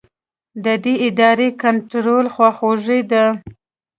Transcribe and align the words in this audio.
د 0.63 0.65
دې 0.83 0.93
ارادې 1.05 1.49
کنټرول 1.63 2.25
خواخوږي 2.33 3.01
ده. 3.11 3.25